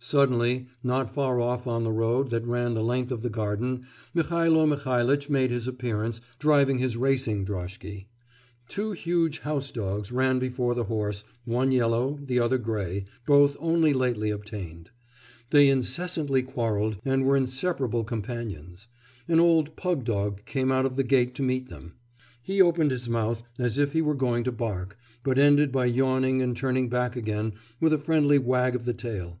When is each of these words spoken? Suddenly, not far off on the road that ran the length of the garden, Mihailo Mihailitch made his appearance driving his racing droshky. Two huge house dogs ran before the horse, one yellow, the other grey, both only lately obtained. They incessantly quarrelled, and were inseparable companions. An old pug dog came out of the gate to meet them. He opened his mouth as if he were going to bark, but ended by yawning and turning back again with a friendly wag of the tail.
Suddenly, 0.00 0.68
not 0.82 1.12
far 1.12 1.40
off 1.40 1.66
on 1.66 1.82
the 1.82 1.90
road 1.92 2.30
that 2.30 2.46
ran 2.46 2.72
the 2.74 2.84
length 2.84 3.10
of 3.10 3.22
the 3.22 3.28
garden, 3.28 3.84
Mihailo 4.14 4.64
Mihailitch 4.64 5.28
made 5.28 5.50
his 5.50 5.66
appearance 5.66 6.20
driving 6.38 6.78
his 6.78 6.96
racing 6.96 7.44
droshky. 7.44 8.06
Two 8.68 8.92
huge 8.92 9.40
house 9.40 9.72
dogs 9.72 10.12
ran 10.12 10.38
before 10.38 10.72
the 10.76 10.84
horse, 10.84 11.24
one 11.44 11.72
yellow, 11.72 12.16
the 12.22 12.38
other 12.38 12.58
grey, 12.58 13.06
both 13.26 13.56
only 13.58 13.92
lately 13.92 14.30
obtained. 14.30 14.90
They 15.50 15.68
incessantly 15.68 16.42
quarrelled, 16.44 16.98
and 17.04 17.24
were 17.24 17.36
inseparable 17.36 18.04
companions. 18.04 18.86
An 19.26 19.40
old 19.40 19.74
pug 19.74 20.04
dog 20.04 20.44
came 20.46 20.70
out 20.70 20.86
of 20.86 20.94
the 20.94 21.04
gate 21.04 21.34
to 21.34 21.42
meet 21.42 21.70
them. 21.70 21.94
He 22.40 22.62
opened 22.62 22.92
his 22.92 23.08
mouth 23.08 23.42
as 23.58 23.78
if 23.78 23.92
he 23.92 24.00
were 24.00 24.14
going 24.14 24.44
to 24.44 24.52
bark, 24.52 24.96
but 25.24 25.38
ended 25.40 25.72
by 25.72 25.86
yawning 25.86 26.40
and 26.40 26.56
turning 26.56 26.88
back 26.88 27.16
again 27.16 27.54
with 27.80 27.92
a 27.92 27.98
friendly 27.98 28.38
wag 28.38 28.76
of 28.76 28.84
the 28.84 28.94
tail. 28.94 29.40